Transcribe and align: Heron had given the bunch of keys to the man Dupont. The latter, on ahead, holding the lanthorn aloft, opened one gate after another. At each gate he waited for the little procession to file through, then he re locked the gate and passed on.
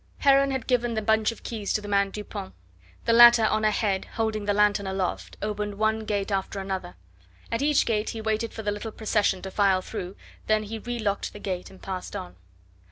Heron 0.17 0.49
had 0.49 0.65
given 0.65 0.95
the 0.95 1.01
bunch 1.03 1.31
of 1.31 1.43
keys 1.43 1.73
to 1.73 1.79
the 1.79 1.87
man 1.87 2.09
Dupont. 2.09 2.55
The 3.05 3.13
latter, 3.13 3.45
on 3.45 3.63
ahead, 3.63 4.05
holding 4.15 4.45
the 4.45 4.51
lanthorn 4.51 4.87
aloft, 4.87 5.37
opened 5.43 5.75
one 5.75 6.05
gate 6.05 6.31
after 6.31 6.59
another. 6.59 6.95
At 7.51 7.61
each 7.61 7.85
gate 7.85 8.09
he 8.09 8.19
waited 8.19 8.51
for 8.51 8.63
the 8.63 8.71
little 8.71 8.91
procession 8.91 9.43
to 9.43 9.51
file 9.51 9.83
through, 9.83 10.15
then 10.47 10.63
he 10.63 10.79
re 10.79 10.97
locked 10.97 11.33
the 11.33 11.39
gate 11.39 11.69
and 11.69 11.79
passed 11.83 12.15
on. 12.15 12.35